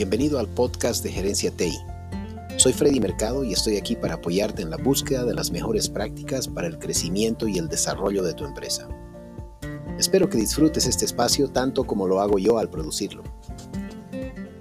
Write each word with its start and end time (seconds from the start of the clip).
Bienvenido 0.00 0.38
al 0.38 0.48
podcast 0.48 1.04
de 1.04 1.12
Gerencia 1.12 1.50
TI. 1.50 1.76
Soy 2.56 2.72
Freddy 2.72 3.00
Mercado 3.00 3.44
y 3.44 3.52
estoy 3.52 3.76
aquí 3.76 3.96
para 3.96 4.14
apoyarte 4.14 4.62
en 4.62 4.70
la 4.70 4.78
búsqueda 4.78 5.26
de 5.26 5.34
las 5.34 5.50
mejores 5.50 5.90
prácticas 5.90 6.48
para 6.48 6.68
el 6.68 6.78
crecimiento 6.78 7.46
y 7.46 7.58
el 7.58 7.68
desarrollo 7.68 8.22
de 8.22 8.32
tu 8.32 8.46
empresa. 8.46 8.88
Espero 9.98 10.30
que 10.30 10.38
disfrutes 10.38 10.86
este 10.86 11.04
espacio 11.04 11.50
tanto 11.50 11.84
como 11.84 12.06
lo 12.08 12.22
hago 12.22 12.38
yo 12.38 12.56
al 12.56 12.70
producirlo. 12.70 13.24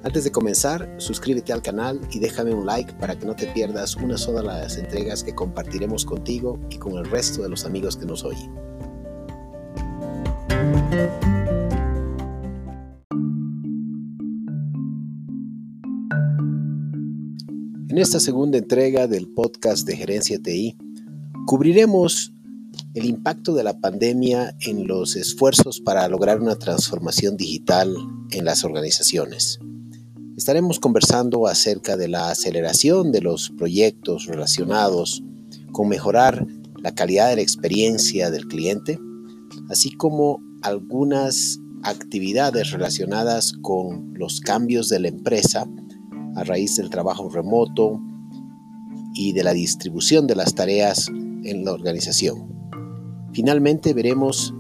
Antes 0.04 0.26
de 0.26 0.32
comenzar, 0.34 0.94
suscríbete 0.98 1.54
al 1.54 1.62
canal 1.62 2.02
y 2.12 2.20
déjame 2.20 2.54
un 2.54 2.66
like 2.66 2.92
para 2.96 3.18
que 3.18 3.26
no 3.26 3.34
te 3.34 3.48
pierdas 3.48 3.96
una 3.96 4.18
sola 4.18 4.56
de 4.56 4.64
las 4.64 4.76
entregas 4.76 5.24
que 5.24 5.34
compartiremos 5.34 6.04
contigo 6.04 6.60
y 6.70 6.76
con 6.80 6.98
el 6.98 7.10
resto 7.10 7.44
de 7.44 7.48
los 7.48 7.64
amigos 7.64 7.96
que 7.96 8.06
nos 8.06 8.26
oyen. 8.26 8.54
En 17.90 17.98
esta 17.98 18.20
segunda 18.20 18.60
entrega 18.60 19.08
del 19.08 19.28
podcast 19.28 19.88
de 19.88 19.98
Gerencia 19.98 20.38
TI, 20.40 20.78
cubriremos 21.48 22.32
el 22.94 23.06
impacto 23.06 23.56
de 23.56 23.64
la 23.64 23.80
pandemia 23.80 24.56
en 24.62 24.86
los 24.86 25.16
esfuerzos 25.16 25.82
para 25.82 26.08
lograr 26.08 26.40
una 26.40 26.56
transformación 26.56 27.36
digital 27.36 27.96
en 28.30 28.46
las 28.46 28.64
organizaciones. 28.64 29.58
Estaremos 30.38 30.80
conversando 30.80 31.48
acerca 31.48 31.98
de 31.98 32.10
la 32.10 32.30
aceleración 32.30 33.12
de 33.12 33.22
los 33.22 33.50
proyectos 33.58 34.28
relacionados 34.28 35.24
con 35.72 35.90
mejorar 35.90 36.46
la 36.84 36.94
calidad 36.94 37.32
de 37.32 37.38
la 37.38 37.42
experiencia 37.42 38.30
del 38.30 38.46
cliente, 38.46 39.00
así 39.68 39.90
como 39.94 40.44
algunas 40.62 41.58
actividades 41.82 42.70
relacionadas 42.70 43.52
con 43.64 44.14
los 44.14 44.42
cambios 44.42 44.90
de 44.90 45.00
la 45.00 45.08
empresa 45.08 45.68
a 46.36 46.44
raíz 46.44 46.76
del 46.76 46.90
trabajo 46.90 47.30
remoto 47.30 48.02
y 49.14 49.34
de 49.34 49.44
la 49.44 49.54
distribución 49.54 50.28
de 50.28 50.36
las 50.36 50.54
tareas 50.54 51.10
en 51.10 51.66
la 51.66 51.74
organización. 51.74 52.48
Finalmente 53.34 53.94
veremos 53.94 54.54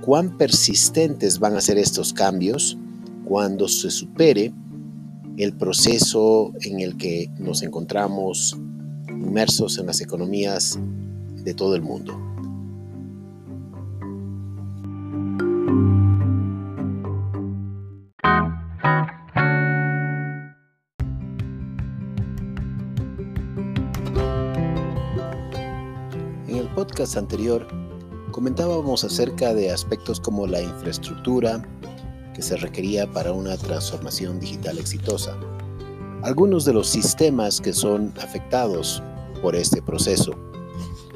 cuán 0.00 0.36
persistentes 0.36 1.38
van 1.38 1.56
a 1.56 1.60
ser 1.60 1.78
estos 1.78 2.12
cambios 2.12 2.78
cuando 3.24 3.68
se 3.68 3.90
supere 3.90 4.52
el 5.36 5.52
proceso 5.52 6.52
en 6.62 6.80
el 6.80 6.96
que 6.96 7.30
nos 7.38 7.62
encontramos 7.62 8.56
inmersos 9.08 9.78
en 9.78 9.86
las 9.86 10.00
economías 10.00 10.78
de 11.44 11.54
todo 11.54 11.74
el 11.76 11.82
mundo. 11.82 12.27
Podcast 26.98 27.16
anterior 27.16 27.64
comentábamos 28.32 29.04
acerca 29.04 29.54
de 29.54 29.70
aspectos 29.70 30.18
como 30.18 30.48
la 30.48 30.60
infraestructura 30.60 31.62
que 32.34 32.42
se 32.42 32.56
requería 32.56 33.08
para 33.12 33.32
una 33.32 33.56
transformación 33.56 34.40
digital 34.40 34.78
exitosa. 34.78 35.38
Algunos 36.24 36.64
de 36.64 36.72
los 36.72 36.88
sistemas 36.88 37.60
que 37.60 37.72
son 37.72 38.12
afectados 38.20 39.00
por 39.40 39.54
este 39.54 39.80
proceso 39.80 40.32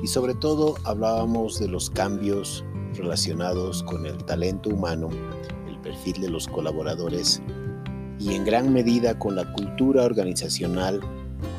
y 0.00 0.06
sobre 0.06 0.34
todo 0.34 0.77
hablábamos 0.84 1.58
de 1.58 1.66
los 1.66 1.91
cambios 1.91 2.64
relacionados 2.94 3.83
con 3.83 4.06
el 4.06 4.19
talento 4.19 4.70
humano, 4.70 5.08
el 5.69 5.80
perfil 5.80 6.20
de 6.20 6.30
los 6.30 6.47
colaboradores 6.47 7.42
y 8.20 8.34
en 8.34 8.44
gran 8.44 8.72
medida 8.72 9.19
con 9.19 9.34
la 9.34 9.53
cultura 9.53 10.05
organizacional 10.05 11.00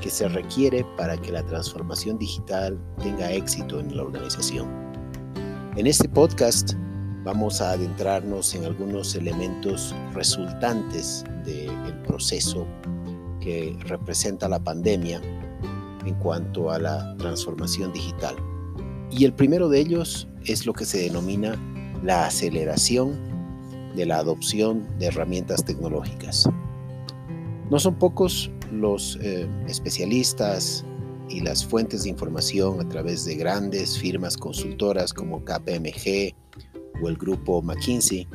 que 0.02 0.10
se 0.10 0.28
requiere 0.28 0.86
para 0.98 1.18
que 1.18 1.32
la 1.32 1.44
transformación 1.46 2.18
digital 2.18 2.80
tenga 3.02 3.32
éxito 3.32 3.80
en 3.80 3.96
la 3.96 4.04
organización. 4.04 4.68
En 5.76 5.88
este 5.88 6.08
podcast 6.08 6.74
vamos 7.24 7.62
a 7.62 7.72
adentrarnos 7.72 8.54
en 8.54 8.66
algunos 8.66 9.16
elementos 9.16 9.96
resultantes 10.14 11.24
del 11.46 11.94
proceso 12.06 12.68
que 13.40 13.78
representa 13.86 14.48
la 14.48 14.64
pandemia 14.64 15.22
en 16.06 16.16
cuanto 16.16 16.70
a 16.72 16.80
la 16.80 17.16
transformación 17.18 17.92
digital. 17.94 18.36
Y 19.10 19.26
el 19.26 19.34
primero 19.34 19.70
de 19.70 19.80
ellos 19.80 20.28
es 20.46 20.66
lo 20.66 20.74
que 20.74 20.86
se 20.86 21.00
denomina 21.00 21.56
la 22.04 22.26
aceleración 22.26 23.14
de 23.96 24.06
la 24.06 24.18
adopción 24.18 24.86
de 25.00 25.08
herramientas 25.08 25.64
tecnológicas. 25.64 26.50
No 27.70 27.80
son 27.80 27.96
pocos 27.96 28.52
los 28.74 29.18
eh, 29.22 29.48
especialistas 29.68 30.84
y 31.30 31.42
las 31.42 31.66
fuentes 31.66 32.04
de 32.04 32.10
información 32.10 32.80
a 32.82 32.90
través 32.90 33.26
de 33.26 33.36
grandes 33.36 33.98
firmas 33.98 34.38
consultoras 34.38 35.14
como 35.14 35.44
KPMG 35.44 36.34
o 37.02 37.10
el 37.10 37.18
grupo 37.18 37.62
McKinsey 37.62 38.28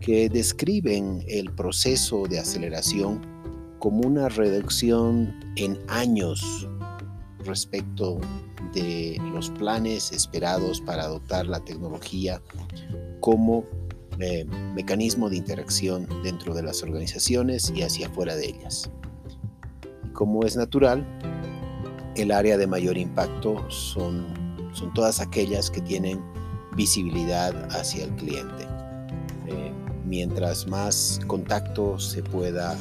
que 0.00 0.28
describen 0.28 1.24
el 1.28 1.52
proceso 1.52 2.26
de 2.26 2.38
aceleración 2.38 3.20
como 3.78 4.06
una 4.06 4.28
reducción 4.28 5.34
en 5.56 5.78
años 5.88 6.68
respecto 7.44 8.20
de 8.72 9.16
los 9.32 9.50
planes 9.50 10.12
esperados 10.12 10.80
para 10.80 11.02
adoptar 11.02 11.46
la 11.46 11.60
tecnología 11.60 12.40
como 13.20 13.64
eh, 14.20 14.44
mecanismo 14.74 15.28
de 15.28 15.36
interacción 15.36 16.06
dentro 16.22 16.54
de 16.54 16.62
las 16.62 16.82
organizaciones 16.82 17.72
y 17.74 17.82
hacia 17.82 18.06
afuera 18.06 18.36
de 18.36 18.46
ellas 18.46 18.90
como 20.12 20.44
es 20.44 20.56
natural, 20.56 21.06
el 22.16 22.30
área 22.30 22.56
de 22.56 22.66
mayor 22.66 22.96
impacto 22.98 23.68
son, 23.70 24.26
son 24.72 24.92
todas 24.92 25.20
aquellas 25.20 25.70
que 25.70 25.80
tienen 25.80 26.22
visibilidad 26.76 27.54
hacia 27.72 28.04
el 28.04 28.10
cliente. 28.16 28.66
Eh, 29.46 29.72
mientras 30.04 30.66
más 30.66 31.20
contacto 31.26 31.98
se 31.98 32.22
pueda 32.22 32.76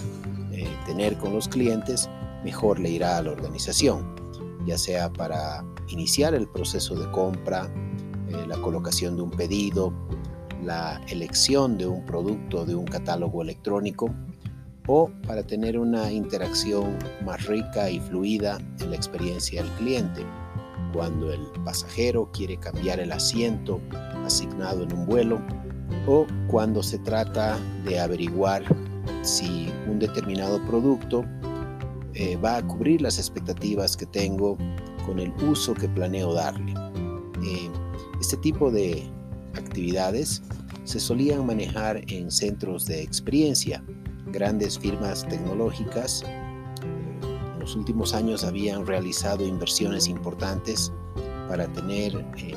eh, 0.52 0.68
tener 0.86 1.18
con 1.18 1.34
los 1.34 1.48
clientes, 1.48 2.10
mejor 2.44 2.80
le 2.80 2.90
irá 2.90 3.18
a 3.18 3.24
la 3.24 3.32
organización, 3.32 4.16
ya 4.66 4.78
sea 4.78 5.12
para 5.12 5.64
iniciar 5.90 6.34
el 6.34 6.48
proceso 6.48 6.96
de 6.96 7.10
compra, 7.12 7.70
eh, 8.30 8.46
la 8.48 8.58
colocación 8.62 9.16
de 9.16 9.22
un 9.22 9.32
pedido, 9.32 9.94
la 10.64 11.02
elección 11.10 11.78
de 11.78 11.88
un 11.88 12.06
producto 12.06 12.66
de 12.66 12.76
un 12.76 12.86
catálogo 12.86 13.42
electrónico 13.42 14.14
o 14.94 15.10
para 15.26 15.42
tener 15.42 15.80
una 15.80 16.12
interacción 16.12 16.98
más 17.24 17.46
rica 17.46 17.90
y 17.90 18.02
fluida 18.02 18.60
en 18.82 18.90
la 18.90 18.98
experiencia 18.98 19.64
del 19.64 19.72
cliente. 19.74 20.22
Cuando 20.92 21.32
el 21.32 21.40
pasajero 21.64 22.30
quiere 22.34 22.58
cambiar 22.58 23.00
el 23.00 23.14
asiento 23.14 23.80
asignado 24.26 24.84
en 24.84 24.92
un 24.92 25.06
vuelo 25.06 25.42
o 26.08 26.28
cuando 26.48 26.84
se 26.84 27.00
trata 27.00 27.58
de 27.86 28.02
averiguar 28.02 28.64
si 29.22 29.72
un 29.90 29.98
determinado 29.98 30.62
producto 30.66 31.24
eh, 32.14 32.36
va 32.36 32.58
a 32.58 32.68
cubrir 32.68 33.02
las 33.02 33.18
expectativas 33.18 33.96
que 33.96 34.06
tengo 34.08 34.58
con 35.06 35.20
el 35.20 35.32
uso 35.50 35.74
que 35.74 35.88
planeo 35.88 36.34
darle. 36.34 36.74
Eh, 37.46 37.70
este 38.20 38.36
tipo 38.36 38.70
de 38.70 39.10
actividades 39.54 40.42
se 40.84 41.00
solían 41.00 41.46
manejar 41.46 42.02
en 42.12 42.30
centros 42.30 42.86
de 42.88 43.02
experiencia 43.02 43.82
grandes 44.32 44.78
firmas 44.78 45.28
tecnológicas. 45.28 46.24
En 46.24 47.60
los 47.60 47.76
últimos 47.76 48.14
años 48.14 48.44
habían 48.44 48.86
realizado 48.86 49.46
inversiones 49.46 50.08
importantes 50.08 50.92
para 51.48 51.68
tener 51.68 52.16
eh, 52.38 52.56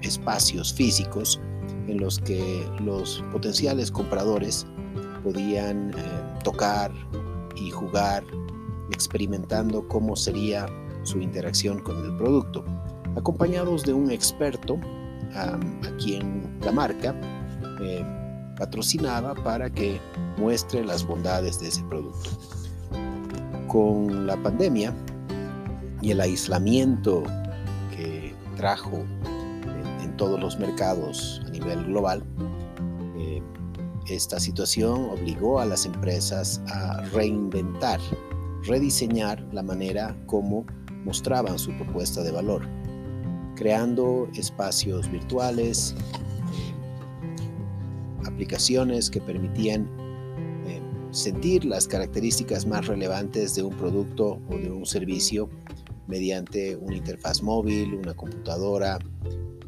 espacios 0.00 0.72
físicos 0.72 1.40
en 1.86 1.98
los 2.00 2.18
que 2.18 2.66
los 2.80 3.24
potenciales 3.32 3.90
compradores 3.90 4.66
podían 5.22 5.90
eh, 5.90 5.94
tocar 6.44 6.92
y 7.56 7.70
jugar 7.70 8.24
experimentando 8.90 9.86
cómo 9.88 10.16
sería 10.16 10.66
su 11.02 11.20
interacción 11.20 11.80
con 11.80 12.04
el 12.04 12.16
producto, 12.16 12.64
acompañados 13.16 13.84
de 13.84 13.92
un 13.92 14.10
experto 14.10 14.78
a 15.34 15.58
quien 16.02 16.58
la 16.62 16.72
marca 16.72 17.14
eh, 17.80 18.04
patrocinaba 18.60 19.34
para 19.34 19.70
que 19.70 19.98
muestre 20.36 20.84
las 20.84 21.04
bondades 21.04 21.58
de 21.58 21.68
ese 21.68 21.82
producto. 21.84 22.30
Con 23.66 24.26
la 24.26 24.36
pandemia 24.36 24.94
y 26.02 26.10
el 26.10 26.20
aislamiento 26.20 27.22
que 27.96 28.34
trajo 28.56 29.02
en, 30.02 30.16
todos 30.18 30.38
los 30.38 30.58
mercados 30.58 31.40
a 31.46 31.48
nivel 31.48 31.86
global, 31.86 32.22
eh, 33.16 33.42
esta 34.10 34.38
situación 34.38 35.08
obligó 35.10 35.58
a 35.60 35.64
las 35.64 35.86
empresas 35.86 36.60
a 36.68 37.00
reinventar, 37.14 37.98
rediseñar 38.64 39.40
la 39.52 39.62
manera 39.62 40.14
como 40.26 40.66
mostraban 41.06 41.58
su 41.58 41.72
propuesta 41.78 42.22
de 42.22 42.32
valor, 42.32 42.68
creando 43.56 44.28
espacios 44.34 45.10
virtuales, 45.10 45.94
aplicaciones 48.26 49.10
que 49.10 49.20
permitían 49.20 49.88
eh, 50.66 50.80
sentir 51.10 51.64
las 51.64 51.86
características 51.86 52.66
más 52.66 52.86
relevantes 52.86 53.54
de 53.54 53.62
un 53.62 53.74
producto 53.74 54.40
o 54.48 54.56
de 54.56 54.70
un 54.70 54.86
servicio 54.86 55.48
mediante 56.06 56.76
una 56.76 56.96
interfaz 56.96 57.42
móvil, 57.42 57.94
una 57.94 58.14
computadora 58.14 58.98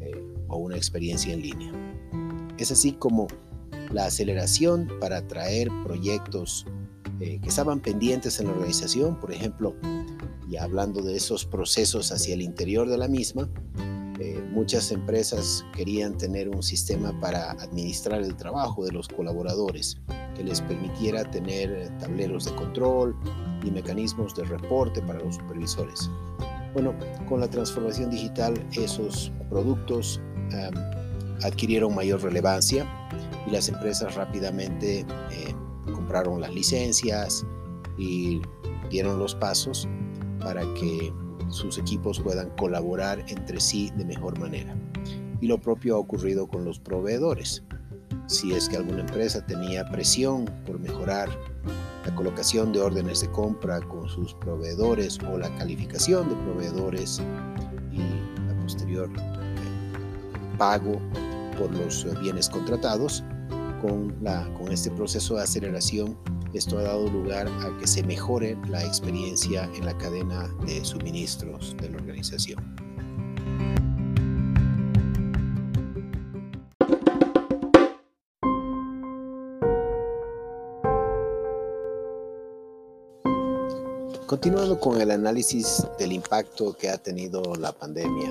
eh, 0.00 0.24
o 0.48 0.56
una 0.58 0.76
experiencia 0.76 1.32
en 1.32 1.42
línea. 1.42 1.72
Es 2.58 2.70
así 2.72 2.92
como 2.92 3.28
la 3.92 4.06
aceleración 4.06 4.88
para 5.00 5.18
atraer 5.18 5.68
proyectos 5.84 6.66
eh, 7.20 7.38
que 7.40 7.48
estaban 7.48 7.80
pendientes 7.80 8.40
en 8.40 8.46
la 8.46 8.52
organización, 8.52 9.18
por 9.20 9.32
ejemplo, 9.32 9.76
y 10.50 10.56
hablando 10.56 11.02
de 11.02 11.16
esos 11.16 11.46
procesos 11.46 12.10
hacia 12.12 12.34
el 12.34 12.42
interior 12.42 12.88
de 12.88 12.98
la 12.98 13.08
misma, 13.08 13.48
muchas 14.52 14.92
empresas 14.92 15.64
querían 15.74 16.16
tener 16.16 16.48
un 16.48 16.62
sistema 16.62 17.18
para 17.20 17.52
administrar 17.52 18.20
el 18.20 18.36
trabajo 18.36 18.84
de 18.84 18.92
los 18.92 19.08
colaboradores 19.08 19.96
que 20.36 20.44
les 20.44 20.60
permitiera 20.60 21.24
tener 21.24 21.90
tableros 21.98 22.44
de 22.44 22.54
control 22.54 23.16
y 23.64 23.70
mecanismos 23.70 24.34
de 24.34 24.44
reporte 24.44 25.00
para 25.02 25.20
los 25.20 25.36
supervisores. 25.36 26.10
Bueno, 26.74 26.94
con 27.28 27.40
la 27.40 27.48
transformación 27.48 28.10
digital 28.10 28.54
esos 28.72 29.32
productos 29.48 30.20
adquirieron 31.42 31.94
mayor 31.94 32.22
relevancia 32.22 32.86
y 33.46 33.50
las 33.50 33.68
empresas 33.68 34.14
rápidamente 34.14 35.00
eh, 35.00 35.54
compraron 35.92 36.40
las 36.40 36.52
licencias 36.54 37.44
y 37.98 38.40
dieron 38.90 39.18
los 39.18 39.34
pasos 39.34 39.88
para 40.40 40.62
que 40.74 41.12
sus 41.52 41.78
equipos 41.78 42.20
puedan 42.20 42.50
colaborar 42.56 43.24
entre 43.28 43.60
sí 43.60 43.90
de 43.96 44.04
mejor 44.04 44.38
manera. 44.38 44.74
Y 45.40 45.46
lo 45.46 45.60
propio 45.60 45.96
ha 45.96 45.98
ocurrido 45.98 46.46
con 46.46 46.64
los 46.64 46.78
proveedores. 46.78 47.62
Si 48.26 48.52
es 48.52 48.68
que 48.68 48.76
alguna 48.76 49.00
empresa 49.00 49.44
tenía 49.44 49.84
presión 49.90 50.46
por 50.66 50.78
mejorar 50.78 51.28
la 52.06 52.14
colocación 52.14 52.72
de 52.72 52.80
órdenes 52.80 53.20
de 53.20 53.30
compra 53.30 53.80
con 53.80 54.08
sus 54.08 54.34
proveedores 54.34 55.18
o 55.30 55.38
la 55.38 55.54
calificación 55.56 56.28
de 56.28 56.36
proveedores 56.36 57.20
y 57.92 57.98
la 58.46 58.60
posterior 58.60 59.10
eh, 59.10 60.56
pago 60.56 61.00
por 61.58 61.70
los 61.72 62.06
bienes 62.20 62.48
contratados, 62.48 63.22
con, 63.80 64.14
la, 64.22 64.48
con 64.54 64.72
este 64.72 64.90
proceso 64.90 65.36
de 65.36 65.42
aceleración 65.42 66.16
esto 66.54 66.78
ha 66.78 66.82
dado 66.82 67.08
lugar 67.08 67.48
a 67.48 67.78
que 67.78 67.86
se 67.86 68.02
mejore 68.02 68.56
la 68.68 68.84
experiencia 68.84 69.70
en 69.74 69.86
la 69.86 69.96
cadena 69.96 70.48
de 70.66 70.84
suministros 70.84 71.76
de 71.78 71.90
la 71.90 71.96
organización. 71.96 72.58
Continuando 84.26 84.80
con 84.80 84.98
el 84.98 85.10
análisis 85.10 85.86
del 85.98 86.12
impacto 86.12 86.74
que 86.74 86.88
ha 86.88 86.96
tenido 86.96 87.54
la 87.56 87.70
pandemia 87.70 88.30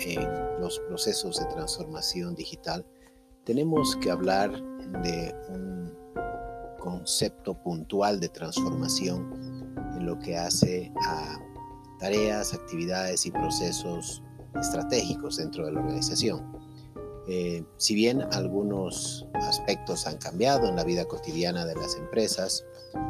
en 0.00 0.60
los 0.60 0.78
procesos 0.80 1.38
de 1.38 1.46
transformación 1.46 2.34
digital, 2.34 2.84
tenemos 3.44 3.96
que 3.96 4.10
hablar 4.10 4.52
de 5.02 5.34
un 5.48 6.03
concepto 6.84 7.54
puntual 7.54 8.20
de 8.20 8.28
transformación 8.28 9.74
en 9.96 10.04
lo 10.04 10.18
que 10.18 10.36
hace 10.36 10.92
a 11.08 11.38
tareas, 11.98 12.52
actividades 12.52 13.24
y 13.24 13.30
procesos 13.30 14.22
estratégicos 14.60 15.38
dentro 15.38 15.64
de 15.64 15.72
la 15.72 15.80
organización. 15.80 16.52
Eh, 17.26 17.64
si 17.78 17.94
bien 17.94 18.20
algunos 18.32 19.26
aspectos 19.32 20.06
han 20.06 20.18
cambiado 20.18 20.68
en 20.68 20.76
la 20.76 20.84
vida 20.84 21.06
cotidiana 21.06 21.64
de 21.64 21.74
las 21.74 21.96
empresas, 21.96 22.66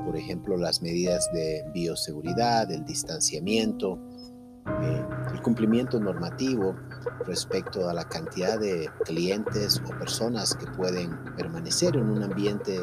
por 0.07 0.17
ejemplo 0.17 0.57
las 0.57 0.81
medidas 0.81 1.29
de 1.33 1.65
bioseguridad, 1.75 2.71
el 2.71 2.85
distanciamiento, 2.85 3.99
eh, 4.83 5.05
el 5.33 5.43
cumplimiento 5.43 5.99
normativo 5.99 6.77
respecto 7.27 7.89
a 7.89 7.93
la 7.93 8.05
cantidad 8.05 8.57
de 8.57 8.89
clientes 9.05 9.83
o 9.85 9.99
personas 9.99 10.55
que 10.55 10.67
pueden 10.67 11.11
permanecer 11.37 11.97
en 11.97 12.09
un 12.09 12.23
ambiente 12.23 12.79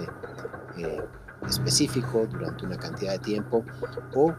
eh, 0.83 1.01
específico 1.48 2.28
durante 2.28 2.66
una 2.66 2.78
cantidad 2.78 3.13
de 3.13 3.19
tiempo 3.19 3.63
o 4.16 4.31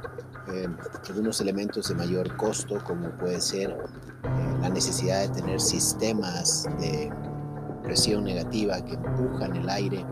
eh, 0.52 0.68
algunos 1.08 1.40
elementos 1.40 1.88
de 1.88 1.94
mayor 1.94 2.36
costo 2.36 2.82
como 2.84 3.10
puede 3.10 3.40
ser 3.40 3.70
eh, 3.70 4.58
la 4.60 4.68
necesidad 4.68 5.22
de 5.22 5.28
tener 5.28 5.60
sistemas 5.60 6.64
de 6.78 7.12
presión 7.82 8.24
negativa 8.24 8.80
que 8.84 8.94
empujan 8.94 9.56
el 9.56 9.68
aire 9.68 10.04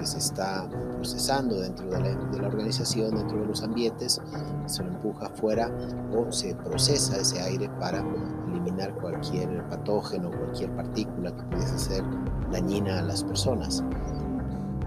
que 0.00 0.06
se 0.06 0.18
está 0.18 0.66
procesando 0.94 1.60
dentro 1.60 1.86
de 1.90 2.00
la, 2.40 2.48
organización, 2.48 3.14
dentro 3.14 3.38
de 3.38 3.46
los 3.46 3.62
ambientes, 3.62 4.20
se 4.66 4.82
lo 4.82 4.90
empuja 4.90 5.26
afuera 5.26 5.70
o 6.16 6.32
se 6.32 6.54
procesa 6.54 7.18
ese 7.18 7.40
aire 7.40 7.68
para 7.78 8.02
eliminar 8.48 8.94
cualquier 8.94 9.62
patógeno, 9.68 10.30
cualquier 10.30 10.74
partícula 10.74 11.34
que 11.36 11.42
pudiese 11.44 11.78
ser 11.78 12.04
dañina 12.50 12.98
a 13.00 13.02
las 13.02 13.22
personas. 13.22 13.84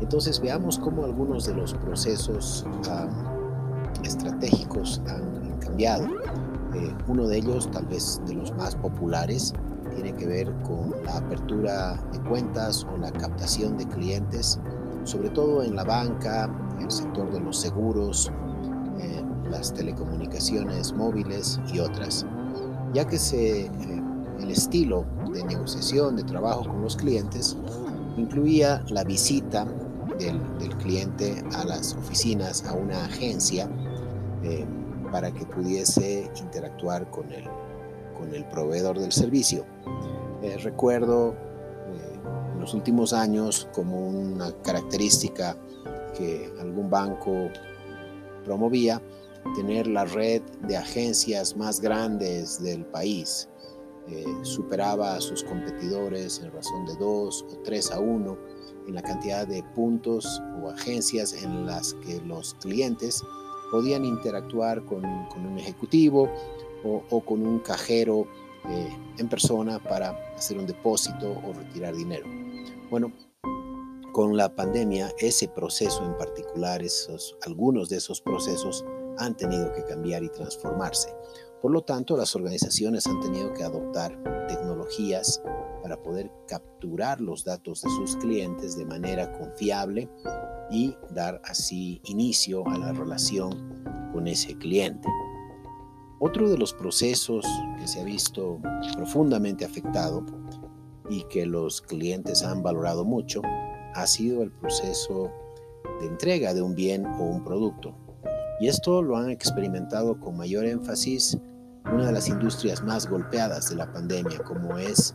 Entonces 0.02 0.40
veamos 0.40 0.78
cómo 0.80 1.06
algunos 1.06 1.46
de 1.46 1.56
los 1.56 1.74
procesos 1.74 2.66
estratégicos 4.04 5.02
han 5.08 5.58
cambiado. 5.60 6.06
Eh, 6.76 6.96
uno 7.08 7.28
de 7.28 7.38
ellos, 7.38 7.70
tal 7.72 7.86
vez 7.86 8.22
de 8.26 8.34
los 8.34 8.52
más 8.56 8.76
populares, 8.76 9.54
tiene 9.96 10.14
que 10.14 10.26
ver 10.26 10.52
con 10.64 10.92
la 11.06 11.18
apertura 11.18 11.96
de 12.12 12.20
cuentas 12.22 12.86
o 12.92 12.98
la 12.98 13.12
captación 13.12 13.78
de 13.78 13.88
clientes, 13.88 14.60
sobre 15.04 15.30
todo 15.30 15.64
en 15.64 15.76
la 15.76 15.84
banca, 15.84 16.50
el 16.80 16.90
sector 16.90 17.32
de 17.32 17.40
los 17.40 17.60
seguros, 17.60 18.32
eh, 19.00 19.24
las 19.50 19.74
telecomunicaciones 19.74 20.94
móviles 20.94 21.60
y 21.72 21.80
otras, 21.80 22.26
ya 22.94 23.06
que 23.06 23.18
eh, 23.34 23.72
el 24.40 24.50
estilo 24.50 25.06
de 25.32 25.44
negociación, 25.44 26.16
de 26.16 26.24
trabajo 26.24 26.64
con 26.64 26.82
los 26.82 26.96
clientes, 26.96 27.56
incluía 28.18 28.84
la 28.90 29.04
visita 29.04 29.68
del, 30.24 30.76
cliente 30.78 31.44
a 31.54 31.66
las 31.66 31.96
oficinas, 31.96 32.66
a 32.66 32.74
una 32.74 33.06
agencia, 33.06 33.70
eh, 34.44 34.66
para 35.12 35.32
que 35.32 35.46
pudiese 35.46 36.30
interactuar 36.40 37.10
con 37.12 37.32
el, 37.32 37.44
con 38.18 38.34
el 38.34 38.46
proveedor 38.46 39.00
del 39.00 39.12
servicio. 39.12 39.66
Eh, 40.42 40.58
recuerdo 40.64 41.32
eh, 41.34 42.20
en 42.54 42.60
los 42.60 42.74
últimos 42.74 43.14
años 43.14 43.68
como 43.74 44.08
una 44.08 44.52
característica 44.64 45.58
que 46.18 46.52
algún 46.60 46.90
banco 46.90 47.50
promovía, 48.46 49.02
tener 49.56 49.88
la 49.88 50.06
red 50.06 50.42
de 50.62 50.78
agencias 50.78 51.56
más 51.56 51.82
grandes 51.82 52.62
del 52.62 52.86
país. 52.86 53.50
superaba 54.42 55.16
a 55.16 55.22
sus 55.22 55.44
competidores 55.44 56.42
en 56.44 56.52
razón 56.52 56.86
de 56.86 56.96
dos 56.98 57.46
o 57.50 57.62
tres 57.64 57.90
a 57.90 58.00
uno 58.00 58.38
en 58.88 58.96
la 58.96 59.02
cantidad 59.02 59.48
de 59.48 59.64
puntos 59.76 60.42
o 60.62 60.70
agencias 60.70 61.34
en 61.34 61.66
las 61.66 61.94
que 62.06 62.22
los 62.22 62.54
clientes 62.56 63.24
podían 63.72 64.06
interactuar 64.06 64.84
con, 64.86 65.04
un 65.06 65.58
ejecutivo 65.58 66.30
o, 66.84 67.22
con 67.22 67.46
un 67.46 67.60
cajero 67.60 68.28
eh, 68.70 68.90
en 69.18 69.28
persona 69.28 69.82
para 69.82 70.12
hacer 70.36 70.58
un 70.58 70.68
depósito 70.68 71.32
o 71.32 71.54
retirar 71.54 71.96
dinero. 71.96 72.28
Bueno, 72.90 73.12
con 74.12 74.38
la 74.38 74.54
pandemia, 74.56 75.12
ese 75.18 75.48
proceso 75.48 76.06
en 76.06 76.16
particular, 76.18 76.84
esos, 76.84 77.36
algunos 77.46 77.90
de 77.90 77.98
esos 77.98 78.22
procesos 78.22 78.86
han 79.18 79.36
tenido 79.36 79.74
que 79.74 79.84
cambiar 79.86 80.24
y 80.24 80.30
transformarse. 80.30 81.10
Por 81.64 81.72
lo 81.72 81.82
tanto, 81.82 82.18
las 82.18 82.36
organizaciones 82.36 83.08
han 83.08 83.22
tenido 83.22 83.54
que 83.54 83.64
adoptar 83.64 84.22
tecnologías 84.50 85.42
para 85.82 85.96
poder 86.04 86.30
capturar 86.46 87.22
los 87.22 87.46
datos 87.46 87.82
de 87.84 87.90
sus 87.90 88.18
clientes 88.18 88.78
de 88.78 88.84
manera 88.84 89.32
confiable 89.32 90.10
y 90.70 90.94
dar 91.12 91.40
así 91.46 92.02
inicio 92.04 92.68
a 92.68 92.78
la 92.78 92.92
relación 92.92 93.82
con 94.12 94.28
ese 94.28 94.58
cliente. 94.58 95.08
Otro 96.20 96.50
de 96.50 96.58
los 96.58 96.74
procesos 96.74 97.46
que 97.80 97.88
se 97.88 98.02
ha 98.02 98.04
visto 98.04 98.60
profundamente 98.98 99.64
afectado 99.64 100.26
y 101.10 101.24
que 101.30 101.46
los 101.46 101.82
clientes 101.82 102.44
han 102.44 102.62
valorado 102.62 103.06
mucho 103.06 103.42
ha 103.96 104.06
sido 104.06 104.44
el 104.44 104.52
proceso 104.52 105.32
de 106.02 106.08
entrega 106.08 106.54
de 106.54 106.62
un 106.62 106.76
bien 106.76 107.06
o 107.06 107.24
un 107.24 107.42
producto. 107.42 107.96
Y 108.60 108.68
esto 108.68 109.02
lo 109.02 109.16
han 109.16 109.30
experimentado 109.30 110.20
con 110.20 110.36
mayor 110.36 110.66
énfasis 110.66 111.38
una 111.92 112.06
de 112.08 112.12
las 112.12 112.28
industrias 112.28 112.84
más 112.84 113.08
golpeadas 113.08 113.70
de 113.70 113.76
la 113.76 113.92
pandemia, 113.92 114.40
como 114.40 114.78
es 114.78 115.14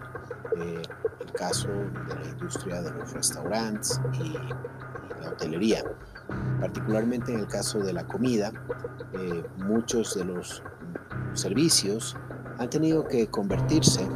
eh, 0.56 0.82
el 1.20 1.32
caso 1.32 1.68
de 1.68 2.14
la 2.14 2.28
industria 2.28 2.82
de 2.82 2.90
los 2.92 3.12
restaurantes 3.12 4.00
y, 4.22 4.32
la 5.20 5.30
hotelería. 5.30 5.82
Particularmente 6.60 7.32
en 7.32 7.40
el 7.40 7.48
caso 7.48 7.80
de 7.80 7.92
la 7.92 8.06
comida, 8.06 8.52
eh, 9.14 9.44
muchos 9.56 10.14
de 10.14 10.24
los 10.24 10.62
servicios 11.32 12.16
han 12.58 12.70
tenido 12.70 13.06
que 13.06 13.26
convertirse 13.28 14.08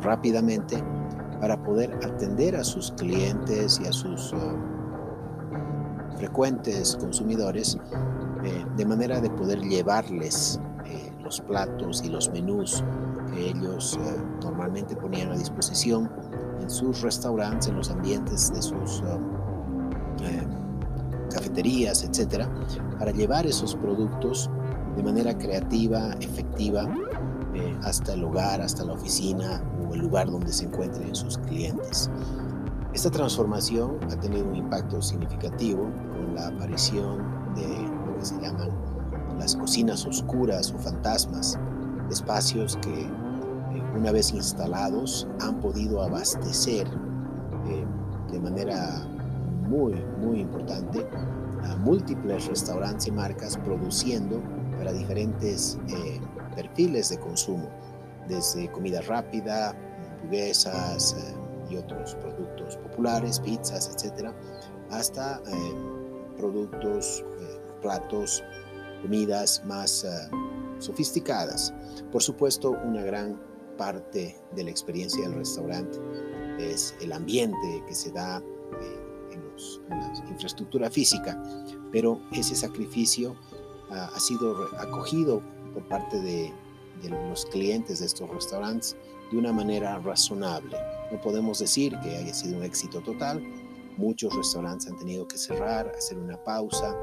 rápidamente 0.00 0.82
para 1.40 1.62
poder 1.62 1.92
atender 2.02 2.56
a 2.56 2.64
sus 2.64 2.92
clientes 2.92 3.78
y 3.82 3.86
a 3.86 3.92
sus 3.92 4.34
frecuentes 6.20 6.96
consumidores 7.00 7.78
eh, 8.44 8.64
de 8.76 8.84
manera 8.84 9.20
de 9.20 9.30
poder 9.30 9.60
llevarles 9.60 10.60
eh, 10.60 10.69
los 11.30 11.40
platos 11.42 12.02
y 12.04 12.08
los 12.08 12.28
menús 12.32 12.82
que 13.32 13.50
ellos 13.50 13.96
normalmente 14.42 14.96
ponían 14.96 15.30
a 15.30 15.36
disposición 15.36 16.10
en 16.60 16.68
sus 16.68 17.02
restaurantes, 17.02 17.68
en 17.68 17.76
los 17.76 17.88
ambientes 17.88 18.52
de 18.52 18.60
sus 18.60 19.04
cafeterías, 21.32 22.02
etcétera, 22.02 22.50
para 22.98 23.12
llevar 23.12 23.46
esos 23.46 23.76
productos 23.76 24.50
de 24.96 25.04
manera 25.04 25.38
creativa, 25.38 26.14
efectiva, 26.20 26.92
hasta 27.84 28.14
el 28.14 28.24
hogar, 28.24 28.60
hasta 28.60 28.84
la 28.84 28.94
oficina 28.94 29.62
o 29.88 29.94
el 29.94 30.00
lugar 30.00 30.28
donde 30.28 30.52
se 30.52 30.64
encuentren 30.64 31.14
sus 31.14 31.38
clientes. 31.38 32.10
Esta 32.92 33.08
transformación 33.08 33.98
ha 34.10 34.16
tenido 34.16 34.46
un 34.46 34.56
impacto 34.56 35.00
significativo 35.00 35.84
con 36.12 36.34
la 36.34 36.48
aparición 36.48 37.54
de 37.54 37.68
lo 38.04 38.18
que 38.18 38.24
se 38.24 38.34
llaman 38.40 38.70
las 39.40 39.56
cocinas 39.56 40.04
oscuras 40.04 40.70
o 40.72 40.78
fantasmas, 40.78 41.58
espacios 42.10 42.76
que 42.82 43.00
eh, 43.00 43.82
una 43.96 44.12
vez 44.12 44.32
instalados 44.32 45.26
han 45.40 45.58
podido 45.60 46.02
abastecer 46.02 46.86
eh, 46.86 47.86
de 48.30 48.38
manera 48.38 49.02
muy, 49.66 49.94
muy 50.20 50.40
importante 50.40 51.06
a 51.62 51.76
múltiples 51.76 52.46
restaurantes 52.48 53.06
y 53.06 53.12
marcas 53.12 53.56
produciendo 53.56 54.42
para 54.76 54.92
diferentes 54.92 55.78
eh, 55.88 56.20
perfiles 56.54 57.08
de 57.08 57.18
consumo, 57.18 57.70
desde 58.28 58.70
comida 58.70 59.00
rápida, 59.00 59.74
hamburguesas 60.18 61.16
y 61.70 61.76
otros 61.76 62.14
productos 62.16 62.76
populares, 62.76 63.40
pizzas, 63.40 63.90
etcétera, 63.94 64.34
hasta 64.90 65.40
productos, 66.36 67.24
platos, 67.80 68.42
comidas 69.02 69.62
más 69.64 70.04
eh, 70.04 70.08
sofisticadas. 70.78 71.72
Por 72.10 72.22
supuesto, 72.22 72.70
una 72.70 73.02
gran 73.02 73.40
parte 73.76 74.36
de 74.54 74.64
la 74.64 74.70
experiencia 74.70 75.22
del 75.22 75.38
restaurante 75.38 75.98
es 76.58 76.94
el 77.00 77.12
ambiente 77.12 77.82
que 77.86 77.94
se 77.94 78.10
da 78.10 78.42
en, 79.30 79.90
la 79.90 80.30
infraestructura 80.30 80.90
física, 80.90 81.42
pero 81.92 82.20
ese 82.32 82.54
sacrificio 82.54 83.36
ha 83.90 84.20
sido 84.20 84.68
acogido 84.78 85.42
por 85.74 85.86
parte 85.88 86.20
de 86.20 86.52
los 87.08 87.46
clientes 87.46 88.00
de 88.00 88.06
estos 88.06 88.28
restaurantes 88.30 88.96
de 89.30 89.38
una 89.38 89.52
manera 89.52 89.98
razonable. 89.98 90.76
No 91.10 91.20
podemos 91.20 91.58
decir 91.58 91.98
que 92.00 92.16
haya 92.16 92.34
sido 92.34 92.58
un 92.58 92.64
éxito 92.64 93.00
total. 93.00 93.42
Muchos 93.96 94.34
restaurantes 94.34 94.88
han 94.88 94.96
tenido 94.98 95.26
que 95.26 95.38
cerrar, 95.38 95.88
hacer 95.96 96.18
una 96.18 96.42
pausa 96.42 96.96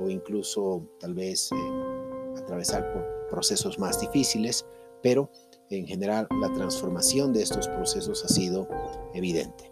o 0.00 0.08
incluso 0.08 0.82
tal 1.00 1.14
vez 1.14 1.50
eh, 1.52 2.38
atravesar 2.38 3.26
procesos 3.30 3.78
más 3.78 4.00
difíciles, 4.00 4.64
pero 5.02 5.30
en 5.70 5.86
general 5.86 6.26
la 6.40 6.52
transformación 6.52 7.32
de 7.32 7.42
estos 7.42 7.68
procesos 7.68 8.24
ha 8.24 8.28
sido 8.28 8.68
evidente. 9.14 9.70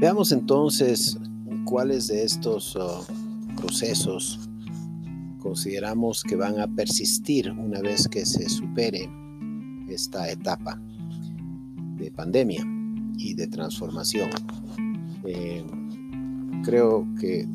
Veamos 0.00 0.32
entonces 0.32 1.16
cuáles 1.64 2.08
de 2.08 2.24
estos 2.24 2.76
oh, 2.76 3.06
procesos 3.56 4.38
consideramos 5.40 6.22
que 6.22 6.36
van 6.36 6.60
a 6.60 6.66
persistir 6.66 7.50
una 7.50 7.80
vez 7.80 8.06
que 8.08 8.26
se 8.26 8.48
supere 8.50 9.08
esta 9.94 10.30
etapa 10.30 10.80
de 11.96 12.10
pandemia 12.10 12.64
y 13.16 13.34
de 13.34 13.46
transformación. 13.46 14.30
Eh, 15.24 15.64
creo 16.64 17.06
que 17.20 17.46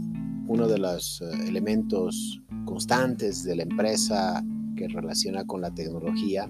uno 0.48 0.68
de 0.68 0.78
los 0.78 1.22
eh, 1.22 1.26
elementos 1.48 2.42
constantes 2.66 3.44
de 3.44 3.56
la 3.56 3.64
empresa 3.64 4.44
que 4.76 4.88
relaciona 4.88 5.46
con 5.46 5.62
la 5.62 5.72
tecnología 5.72 6.50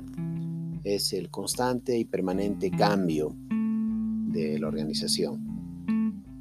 es 0.83 1.13
el 1.13 1.29
constante 1.29 1.97
y 1.97 2.05
permanente 2.05 2.71
cambio 2.71 3.35
de 4.31 4.59
la 4.59 4.67
organización 4.67 5.49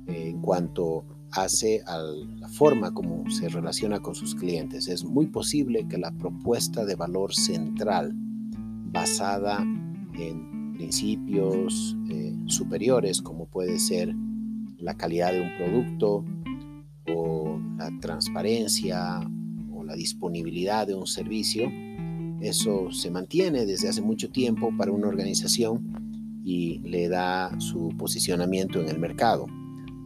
en 0.06 0.40
cuanto 0.40 1.04
hace 1.32 1.82
a 1.86 1.98
la 1.98 2.48
forma 2.48 2.92
como 2.92 3.28
se 3.30 3.48
relaciona 3.48 4.00
con 4.00 4.14
sus 4.14 4.34
clientes. 4.34 4.88
Es 4.88 5.04
muy 5.04 5.26
posible 5.26 5.86
que 5.88 5.98
la 5.98 6.10
propuesta 6.12 6.84
de 6.84 6.94
valor 6.94 7.34
central 7.34 8.14
basada 8.90 9.62
en 10.14 10.72
principios 10.74 11.96
eh, 12.08 12.34
superiores 12.46 13.20
como 13.20 13.46
puede 13.46 13.78
ser 13.78 14.14
la 14.78 14.96
calidad 14.96 15.32
de 15.32 15.40
un 15.40 15.56
producto 15.56 16.24
o 17.14 17.60
la 17.76 17.90
transparencia 18.00 19.20
o 19.72 19.84
la 19.84 19.94
disponibilidad 19.94 20.86
de 20.86 20.94
un 20.94 21.06
servicio, 21.06 21.70
eso 22.40 22.90
se 22.92 23.10
mantiene 23.10 23.66
desde 23.66 23.88
hace 23.88 24.02
mucho 24.02 24.30
tiempo 24.30 24.70
para 24.76 24.92
una 24.92 25.08
organización 25.08 26.40
y 26.44 26.78
le 26.78 27.08
da 27.08 27.58
su 27.60 27.88
posicionamiento 27.98 28.80
en 28.80 28.88
el 28.88 28.98
mercado. 28.98 29.46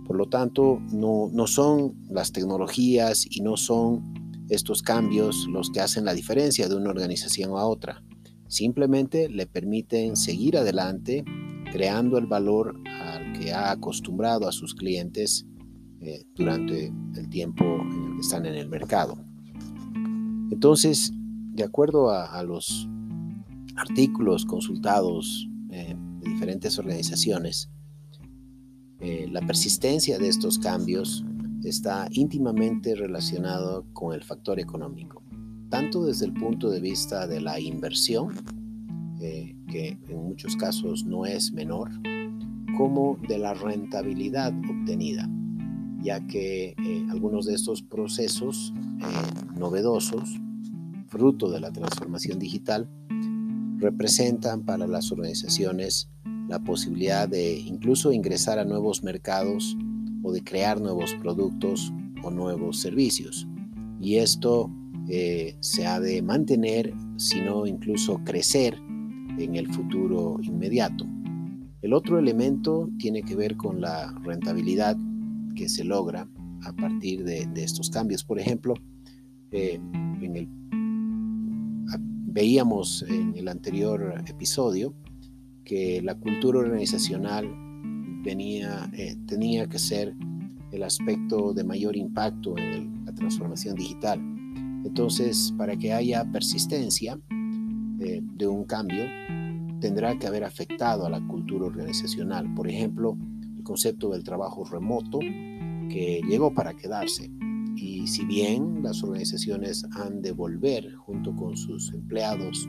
Por 0.07 0.17
lo 0.17 0.27
tanto, 0.27 0.81
no, 0.93 1.29
no 1.33 1.47
son 1.47 1.95
las 2.11 2.33
tecnologías 2.33 3.27
y 3.31 3.43
no 3.43 3.57
son 3.57 4.45
estos 4.49 4.83
cambios 4.83 5.47
los 5.49 5.71
que 5.71 5.81
hacen 5.81 6.05
la 6.05 6.15
diferencia 6.15 6.69
de 6.69 6.77
una 6.77 6.91
organización 6.91 7.51
a 7.53 7.65
otra. 7.65 8.03
Simplemente 8.53 9.31
le 9.31 9.47
permiten 9.47 10.15
seguir 10.15 10.59
adelante 10.59 11.25
creando 11.73 12.19
el 12.19 12.27
valor 12.27 12.79
al 13.01 13.33
que 13.33 13.51
ha 13.51 13.71
acostumbrado 13.71 14.47
a 14.47 14.53
sus 14.53 14.75
clientes 14.75 15.47
eh, 16.03 16.27
durante 16.35 16.93
el 17.17 17.31
tiempo 17.31 17.65
en 17.65 18.05
el 18.05 18.15
que 18.17 18.21
están 18.21 18.45
en 18.45 18.55
el 18.57 18.69
mercado. 18.69 19.17
Entonces, 20.51 21.15
de 21.55 21.65
acuerdo 21.65 22.11
a, 22.11 22.43
los 22.43 22.87
artículos 23.75 24.45
consultados 24.45 25.49
eh, 25.71 25.97
de 26.21 26.31
diferentes 26.31 26.79
organizaciones, 26.79 27.71
eh, 29.01 29.29
la 29.33 29.41
persistencia 29.41 30.19
de 30.19 30.29
estos 30.29 30.59
cambios 30.59 31.25
está 31.65 32.07
íntimamente 32.11 32.97
relacionado 32.97 33.87
con 33.95 34.13
el 34.13 34.23
factor 34.23 34.61
económico, 34.61 35.22
tanto 35.73 36.05
desde 36.05 36.27
el 36.27 36.35
punto 36.35 36.69
de 36.69 36.81
vista 36.81 37.27
de 37.27 37.41
la 37.41 37.59
inversión, 37.59 38.35
eh, 39.23 39.57
que 39.69 39.99
en 40.07 40.23
muchos 40.23 40.55
casos 40.55 41.07
no 41.07 41.25
es 41.25 41.51
menor, 41.51 41.91
como 42.77 43.19
de 43.27 43.39
la 43.39 43.55
rentabilidad 43.55 44.53
obtenida, 44.69 45.27
ya 46.03 46.27
que 46.27 46.75
eh, 46.77 47.07
algunos 47.11 47.47
de 47.47 47.55
estos 47.55 47.81
procesos 47.81 48.75
novedosos, 49.57 50.39
fruto 51.09 51.51
de 51.51 51.61
la 51.61 51.73
transformación 51.73 52.39
digital, 52.39 52.87
representan 53.79 54.67
para 54.67 54.87
las 54.87 55.11
organizaciones 55.11 56.11
la 56.51 56.59
posibilidad 56.59 57.27
de 57.27 57.59
incluso 57.59 58.13
ingresar 58.13 58.59
a 58.59 58.67
nuevos 58.67 59.03
mercados 59.03 59.75
o 60.23 60.33
de 60.33 60.45
crear 60.45 60.83
nuevos 60.83 61.15
productos 61.15 61.95
o 62.23 62.31
nuevos 62.31 62.79
servicios. 62.79 63.49
Y 63.99 64.17
esto 64.17 64.71
eh, 65.09 65.57
se 65.61 65.87
ha 65.87 66.01
de 66.01 66.23
mantener, 66.23 66.93
sino 67.17 67.67
incluso 67.67 68.23
crecer 68.25 68.79
en 69.39 69.57
el 69.57 69.73
futuro 69.73 70.39
inmediato. 70.43 71.07
El 71.81 71.93
otro 71.95 72.19
elemento 72.19 72.89
tiene 72.99 73.23
que 73.23 73.35
ver 73.35 73.57
con 73.57 73.81
la 73.81 74.13
rentabilidad 74.23 74.97
que 75.57 75.69
se 75.69 75.85
logra 75.85 76.29
a 76.63 76.73
partir 76.73 77.25
de, 77.25 77.49
estos 77.57 77.91
cambios. 77.91 78.23
Por 78.25 78.39
ejemplo, 78.39 78.75
eh, 79.51 79.81
veíamos 82.33 83.05
en 83.09 83.35
el 83.37 83.49
anterior 83.49 84.23
episodio 84.27 84.95
que 85.65 86.01
la 86.03 86.15
cultura 86.15 86.61
organizacional 86.61 87.47
venía, 88.25 88.91
eh, 88.93 89.17
tenía 89.27 89.69
que 89.69 89.79
ser 89.79 90.15
el 90.71 90.83
aspecto 90.83 91.53
de 91.53 91.65
mayor 91.65 91.97
impacto 91.97 92.57
en 92.57 93.05
la 93.05 93.13
transformación 93.13 93.75
digital. 93.75 94.21
Entonces, 94.85 95.55
para 95.57 95.77
que 95.77 95.93
haya 95.93 96.25
persistencia 96.31 97.19
eh, 98.01 98.21
de 98.23 98.47
un 98.47 98.65
cambio, 98.65 99.05
tendrá 99.81 100.19
que 100.19 100.27
haber 100.27 100.45
afectado 100.45 101.07
a 101.07 101.11
la 101.11 101.21
cultura 101.27 101.67
organizacional. 101.67 102.53
Por 102.55 102.69
ejemplo, 102.69 103.17
el 103.57 103.63
concepto 103.63 104.11
del 104.11 104.25
trabajo 104.25 104.65
remoto, 104.65 105.19
que 105.89 106.21
llegó 106.29 106.55
para 106.55 106.75
quedarse. 106.75 107.31
Y 107.77 108.07
si 108.07 108.25
bien 108.25 108.83
las 108.83 109.03
organizaciones 109.03 109.85
han 109.93 110.23
de 110.23 110.33
volver 110.33 110.95
junto 110.95 111.35
con 111.35 111.57
sus 111.57 111.93
empleados 111.93 112.69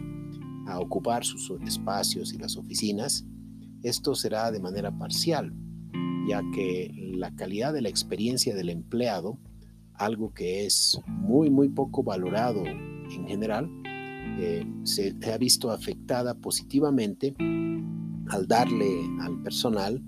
a 0.68 0.80
ocupar 0.80 1.24
sus 1.26 1.52
espacios 1.66 2.34
y 2.34 2.38
las 2.38 2.58
oficinas, 2.58 3.26
esto 3.84 4.16
será 4.16 4.52
de 4.52 4.60
manera 4.60 4.98
parcial, 4.98 5.54
ya 6.28 6.42
que 6.54 6.92
la 7.16 7.36
calidad 7.36 7.74
de 7.74 7.82
la 7.82 7.90
experiencia 7.90 8.56
del 8.56 8.70
empleado, 8.70 9.38
algo 9.96 10.34
que 10.34 10.66
es 10.66 11.00
muy, 11.08 11.50
muy 11.50 11.70
poco 11.70 12.04
valorado 12.04 12.66
en 12.66 13.28
general, 13.28 13.70
eh, 14.40 14.66
se 14.84 15.16
ha 15.32 15.38
visto 15.38 15.72
afectada 15.72 16.34
positivamente 16.34 17.36
al 18.30 18.48
darle 18.48 19.06
al 19.22 19.42
personal 19.44 20.02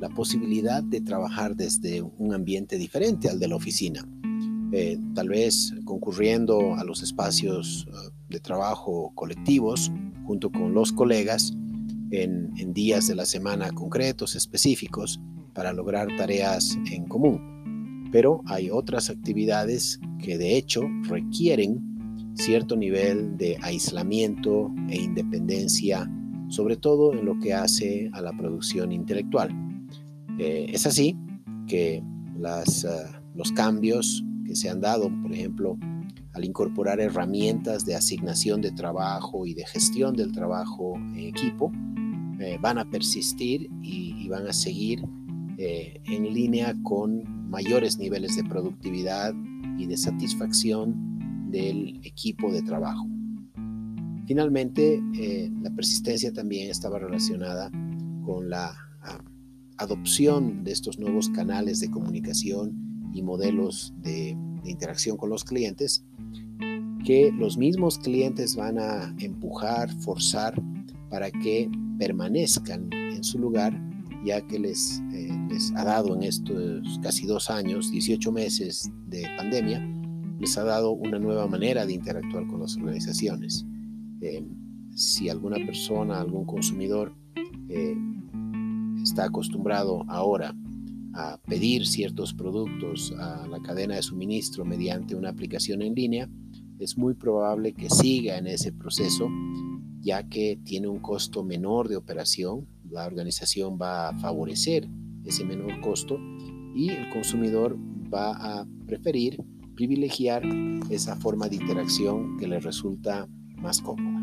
la 0.00 0.08
posibilidad 0.08 0.82
de 0.82 1.00
trabajar 1.00 1.56
desde 1.56 2.02
un 2.02 2.32
ambiente 2.32 2.78
diferente 2.78 3.28
al 3.28 3.38
de 3.38 3.48
la 3.48 3.56
oficina. 3.56 4.06
Eh, 4.72 4.98
tal 5.14 5.28
vez 5.28 5.74
concurriendo 5.84 6.74
a 6.74 6.84
los 6.84 7.02
espacios 7.02 7.86
eh, 7.88 8.10
de 8.28 8.38
trabajo 8.38 9.12
colectivos 9.14 9.90
junto 10.24 10.50
con 10.50 10.74
los 10.74 10.92
colegas 10.92 11.54
en, 12.10 12.72
días 12.74 13.08
de 13.08 13.14
la 13.14 13.24
semana 13.24 13.70
concretos, 13.70 14.36
específicos, 14.36 15.20
para 15.54 15.72
lograr 15.72 16.08
tareas 16.16 16.78
en 16.92 17.06
común. 17.06 17.57
Pero 18.10 18.42
hay 18.46 18.70
otras 18.70 19.10
actividades 19.10 20.00
que 20.18 20.38
de 20.38 20.56
hecho 20.56 20.82
requieren 21.02 21.88
cierto 22.34 22.76
nivel 22.76 23.36
de 23.36 23.58
aislamiento 23.62 24.72
e 24.88 24.96
independencia, 24.96 26.10
sobre 26.48 26.76
todo 26.76 27.12
en 27.12 27.24
lo 27.24 27.38
que 27.38 27.52
hace 27.52 28.10
a 28.12 28.22
la 28.22 28.32
producción 28.32 28.92
intelectual. 28.92 29.50
Eh, 30.38 30.66
es 30.72 30.86
así 30.86 31.16
que 31.66 32.02
ah, 32.44 32.62
los 33.34 33.52
cambios 33.52 34.24
que 34.46 34.54
se 34.54 34.70
han 34.70 34.80
dado, 34.80 35.10
por 35.22 35.32
ejemplo, 35.32 35.76
al 36.32 36.44
incorporar 36.44 37.00
herramientas 37.00 37.84
de 37.84 37.96
asignación 37.96 38.60
de 38.60 38.70
trabajo 38.70 39.44
y 39.44 39.54
de 39.54 39.66
gestión 39.66 40.14
del 40.14 40.32
trabajo 40.32 40.94
en 40.96 41.18
equipo, 41.18 41.72
eh, 42.40 42.56
van 42.60 42.78
a 42.78 42.88
persistir 42.88 43.68
y, 43.82 44.28
van 44.28 44.46
a 44.46 44.52
seguir 44.52 45.02
eh, 45.56 46.00
en 46.04 46.32
línea 46.32 46.74
con 46.82 47.37
mayores 47.48 47.98
niveles 47.98 48.36
de 48.36 48.44
productividad 48.44 49.34
y 49.78 49.86
de 49.86 49.96
satisfacción 49.96 51.48
del 51.50 52.00
equipo 52.04 52.52
de 52.52 52.62
trabajo. 52.62 53.06
Finalmente, 54.26 55.02
eh, 55.14 55.50
la 55.62 55.70
persistencia 55.70 56.32
también 56.32 56.70
estaba 56.70 56.98
relacionada 56.98 57.70
con 58.24 58.50
la 58.50 58.74
ah, 59.02 59.24
adopción 59.78 60.64
de 60.64 60.72
estos 60.72 60.98
nuevos 60.98 61.30
canales 61.30 61.80
de 61.80 61.90
comunicación 61.90 63.10
y 63.14 63.22
modelos 63.22 63.94
de 64.02 64.36
interacción 64.64 65.16
con 65.16 65.30
los 65.30 65.44
clientes 65.44 66.04
que 67.04 67.32
los 67.32 67.56
mismos 67.56 67.98
clientes 67.98 68.54
van 68.54 68.78
a 68.78 69.14
empujar, 69.18 69.90
forzar 70.00 70.60
para 71.08 71.30
que 71.30 71.70
permanezcan 71.98 72.92
en 72.92 73.24
su 73.24 73.38
lugar, 73.38 73.80
ya 74.24 74.40
que 74.46 74.58
les, 74.58 75.02
eh, 75.12 75.28
les 75.48 75.72
ha 75.74 75.84
dado 75.84 76.14
en 76.14 76.22
estos 76.22 76.98
casi 77.02 77.26
dos 77.26 77.50
años, 77.50 77.90
18 77.90 78.32
meses 78.32 78.90
de 79.06 79.26
pandemia, 79.36 79.80
les 80.38 80.56
ha 80.56 80.64
dado 80.64 80.92
una 80.92 81.18
nueva 81.18 81.46
manera 81.46 81.86
de 81.86 81.94
interactuar 81.94 82.46
con 82.46 82.60
las 82.60 82.76
organizaciones. 82.76 83.66
Eh, 84.20 84.44
si 84.94 85.28
alguna 85.28 85.56
persona, 85.64 86.20
algún 86.20 86.44
consumidor 86.44 87.14
eh, 87.68 87.94
está 89.02 89.24
acostumbrado 89.24 90.04
ahora 90.08 90.54
a 91.14 91.38
pedir 91.46 91.86
ciertos 91.86 92.34
productos 92.34 93.12
a 93.18 93.46
la 93.46 93.60
cadena 93.60 93.96
de 93.96 94.02
suministro 94.02 94.64
mediante 94.64 95.14
una 95.14 95.30
aplicación 95.30 95.82
en 95.82 95.94
línea, 95.94 96.28
es 96.78 96.96
muy 96.96 97.14
probable 97.14 97.72
que 97.72 97.90
siga 97.90 98.38
en 98.38 98.46
ese 98.46 98.72
proceso, 98.72 99.28
ya 100.00 100.28
que 100.28 100.58
tiene 100.64 100.88
un 100.88 101.00
costo 101.00 101.42
menor 101.42 101.88
de 101.88 101.96
operación, 101.96 102.66
la 102.90 103.06
organización 103.06 103.78
va 103.80 104.08
a 104.08 104.18
favorecer 104.18 104.88
ese 105.24 105.44
menor 105.44 105.80
costo 105.80 106.18
y 106.74 106.90
el 106.90 107.10
consumidor 107.10 107.76
va 108.12 108.60
a 108.60 108.66
preferir 108.86 109.42
privilegiar 109.74 110.42
esa 110.90 111.16
forma 111.16 111.48
de 111.48 111.56
interacción 111.56 112.36
que 112.38 112.48
le 112.48 112.58
resulta 112.60 113.28
más 113.56 113.80
cómoda. 113.80 114.17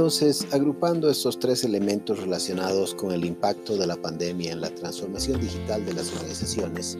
Entonces, 0.00 0.46
agrupando 0.50 1.10
estos 1.10 1.38
tres 1.38 1.62
elementos 1.62 2.18
relacionados 2.18 2.94
con 2.94 3.12
el 3.12 3.22
impacto 3.22 3.76
de 3.76 3.86
la 3.86 3.96
pandemia 3.96 4.52
en 4.52 4.62
la 4.62 4.70
transformación 4.70 5.38
digital 5.38 5.84
de 5.84 5.92
las 5.92 6.10
organizaciones, 6.14 6.96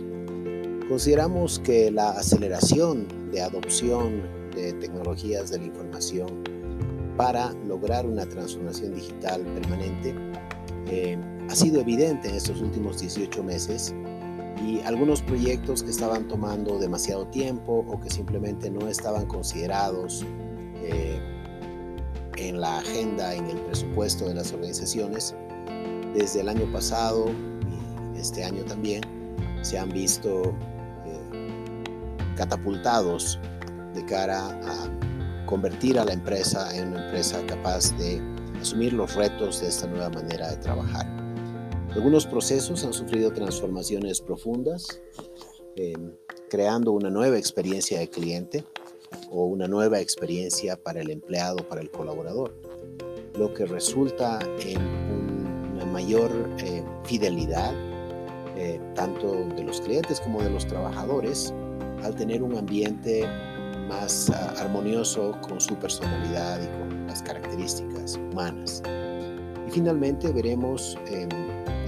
consideramos 0.87 1.61
que 1.61 1.91
la 1.91 2.11
aceleración 2.11 3.09
de 3.33 3.41
adopción 3.41 4.23
de 4.55 4.75
tecnologías 4.75 5.51
de 5.51 5.61
la 5.61 5.65
información 5.65 6.45
para 7.17 7.55
lograr 7.67 8.05
una 8.05 8.27
transformación 8.27 8.95
digital 8.95 9.47
permanente 9.55 10.15
eh, 10.89 11.19
ha 11.49 11.55
sido 11.55 11.81
evidente 11.81 12.29
en 12.29 12.35
estos 12.35 12.61
últimos 12.61 13.01
18 13.01 13.43
meses 13.43 13.95
y 14.63 14.81
algunos 14.81 15.23
proyectos 15.23 15.83
que 15.83 15.91
estaban 15.91 16.29
tomando 16.29 16.79
demasiado 16.79 17.27
tiempo 17.29 17.83
o 17.89 17.99
que 17.99 18.11
simplemente 18.11 18.71
no 18.71 18.89
estaban 18.89 19.25
considerados 19.25 20.23
eh, 20.83 21.19
en 22.41 22.61
la 22.61 22.79
agenda, 22.79 23.35
en 23.35 23.47
el 23.47 23.59
presupuesto 23.59 24.27
de 24.27 24.35
las 24.35 24.53
organizaciones. 24.53 25.35
Desde 26.15 26.41
el 26.41 26.49
año 26.49 26.71
pasado 26.73 27.27
y 28.15 28.19
este 28.19 28.45
año 28.45 28.65
también 28.65 29.03
se 29.63 29.79
han 29.79 29.91
visto 29.91 30.55
eh, 31.07 31.75
catapultados 32.37 33.39
de 33.95 34.05
cara 34.07 34.49
a 34.65 35.47
convertir 35.47 35.99
a 35.99 36.05
la 36.05 36.13
empresa 36.13 36.75
en 36.77 36.89
una 36.89 37.05
empresa 37.05 37.45
capaz 37.47 37.97
de 37.99 38.21
asumir 38.61 38.93
los 38.93 39.15
retos 39.15 39.61
de 39.61 39.69
esta 39.69 39.87
nueva 39.87 40.11
manera 40.11 40.51
de 40.51 40.57
trabajar. 40.57 41.07
Algunos 41.93 42.27
procesos 42.27 42.85
han 42.85 42.93
sufrido 42.93 43.33
transformaciones 43.33 44.21
profundas, 44.21 45.01
eh, 45.77 45.95
creando 46.49 46.93
una 46.93 47.11
nueva 47.11 47.37
experiencia 47.37 47.99
de 47.99 48.09
cliente, 48.09 48.65
o 49.31 49.47
una 49.47 49.67
nueva 49.67 50.01
experiencia 50.01 50.77
para 50.77 51.01
el 51.01 51.11
empleado, 51.11 51.57
para 51.69 51.81
el 51.81 51.91
colaborador, 51.91 52.55
lo 53.39 53.53
que 53.55 53.67
resulta 53.67 54.39
en 54.61 54.81
una 55.75 55.85
mayor 55.87 56.31
eh, 56.59 56.83
fidelidad 57.05 57.75
eh, 58.57 58.81
tanto 58.95 59.47
de 59.57 59.65
los 59.65 59.81
clientes 59.81 60.21
como 60.21 60.43
de 60.43 60.51
los 60.51 60.67
trabajadores 60.67 61.55
al 62.03 62.15
tener 62.15 62.43
un 62.43 62.57
ambiente 62.57 63.27
más 63.89 64.31
ah, 64.31 64.55
armonioso 64.59 65.37
con 65.49 65.61
su 65.61 65.75
personalidad 65.77 66.61
y 66.63 66.67
con 66.79 67.07
las 67.07 67.23
características 67.23 68.17
humanas. 68.17 68.83
Y 69.67 69.71
finalmente 69.71 70.31
veremos 70.33 70.99
en 71.11 71.31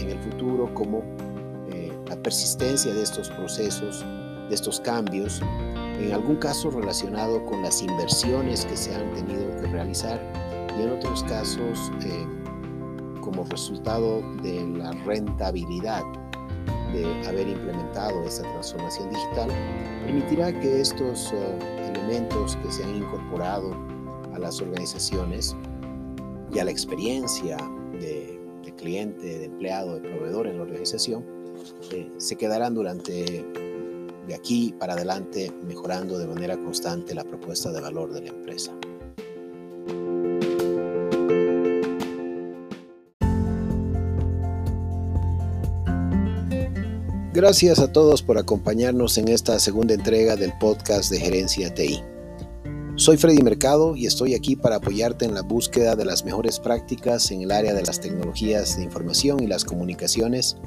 el 0.01 0.19
futuro 0.21 0.73
cómo 0.75 1.03
eh, 1.71 1.93
la 2.09 2.17
persistencia 2.17 2.93
de 2.93 3.03
estos 3.03 3.29
procesos, 3.31 4.05
de 4.49 4.55
estos 4.55 4.81
cambios, 4.81 5.41
en 6.07 6.13
algún 6.13 6.37
caso 6.37 6.71
relacionado 6.71 7.45
con 7.47 7.63
las 7.63 7.83
inversiones 7.83 8.65
que 8.65 8.77
se 8.77 8.95
han 8.95 9.13
tenido 9.15 9.57
que 9.61 9.67
realizar 9.69 10.21
y 10.79 10.83
en 10.83 10.91
otros 10.91 11.23
casos 11.25 11.93
eh, 12.05 12.27
como 13.21 13.45
resultado 13.45 14.23
de 14.43 14.67
la 14.67 14.93
rentabilidad 15.05 16.03
de 16.93 17.07
haber 17.27 17.49
implementado 17.49 18.23
esta 18.25 18.43
transformación 18.43 19.11
digital, 19.11 19.49
permitirá 20.05 20.53
que 20.61 20.81
estos 20.81 21.33
eh, 21.33 21.91
elementos 21.95 22.57
que 22.57 22.71
se 22.71 22.85
han 22.85 22.97
incorporado 22.97 23.75
a 24.35 24.39
las 24.39 24.61
organizaciones 24.61 25.57
y 26.53 26.59
a 26.59 26.65
la 26.65 26.71
experiencia 26.71 27.57
de, 27.99 28.39
cliente, 28.77 29.39
de 29.39 29.45
empleado, 29.45 29.95
de 29.95 30.09
proveedor 30.09 30.47
en 30.47 30.57
la 30.57 30.63
organización, 30.63 31.25
eh, 31.93 32.11
se 32.17 32.37
quedarán 32.37 32.75
durante 32.75 33.45
de 34.27 34.35
aquí 34.35 34.75
para 34.79 34.95
adelante 34.95 35.53
mejorando 35.67 36.19
de 36.19 36.27
manera 36.27 36.57
constante 36.57 37.15
la 37.15 37.25
propuesta 37.25 37.73
de 37.73 37.81
valor 37.81 38.13
de 38.13 38.23
la 38.23 38.29
empresa. 38.29 38.73
Gracias 47.35 47.79
a 47.79 47.91
todos 47.91 48.23
por 48.23 48.37
acompañarnos 48.37 49.17
en 49.17 49.29
esta 49.29 49.59
segunda 49.59 49.95
entrega 49.95 50.37
del 50.37 50.53
podcast 50.59 51.11
de 51.11 51.19
Gerencia 51.19 51.73
TI. 51.73 52.03
Soy 52.97 53.17
Freddy 53.17 53.43
Mercado 53.43 53.97
y 53.97 54.05
estoy 54.05 54.35
aquí 54.35 54.55
para 54.55 54.77
apoyarte 54.77 55.25
en 55.25 55.33
la 55.33 55.41
búsqueda 55.41 55.97
de 55.97 56.05
las 56.05 56.27
mejores 56.27 56.61
prácticas 56.61 57.31
en 57.31 57.41
el 57.41 57.51
área 57.51 57.73
de 57.73 57.83
las 57.83 58.01
tecnologías 58.01 58.77
de 58.77 58.85
información 58.85 59.43
y 59.43 59.47
las 59.47 59.65
comunicaciones 59.65 60.59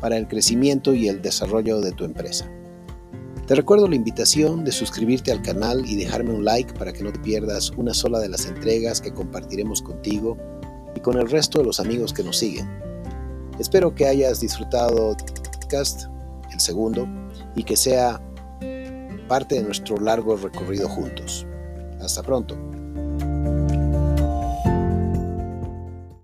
para 0.00 0.16
el 0.16 0.26
crecimiento 0.26 0.92
y 0.92 1.06
el 1.06 1.22
desarrollo 1.22 1.80
de 1.80 1.92
tu 1.92 2.04
empresa. 2.04 2.50
Te 3.48 3.54
recuerdo 3.54 3.88
la 3.88 3.96
invitación 3.96 4.62
de 4.62 4.70
suscribirte 4.70 5.32
al 5.32 5.40
canal 5.40 5.82
y 5.86 5.96
dejarme 5.96 6.34
un 6.34 6.44
like 6.44 6.74
para 6.74 6.92
que 6.92 7.02
no 7.02 7.10
te 7.10 7.18
pierdas 7.18 7.70
una 7.78 7.94
sola 7.94 8.18
de 8.18 8.28
las 8.28 8.44
entregas 8.44 9.00
que 9.00 9.10
compartiremos 9.10 9.80
contigo 9.80 10.36
y 10.94 11.00
con 11.00 11.16
el 11.16 11.30
resto 11.30 11.60
de 11.60 11.64
los 11.64 11.80
amigos 11.80 12.12
que 12.12 12.22
nos 12.22 12.36
siguen. 12.36 12.68
Espero 13.58 13.94
que 13.94 14.06
hayas 14.06 14.40
disfrutado 14.40 15.16
podcast, 15.62 16.10
el 16.52 16.60
segundo, 16.60 17.08
y 17.56 17.64
que 17.64 17.74
sea 17.74 18.20
parte 19.28 19.54
de 19.54 19.62
nuestro 19.62 19.96
largo 19.96 20.36
recorrido 20.36 20.86
juntos. 20.86 21.46
Hasta 22.02 22.22
pronto. 22.22 22.54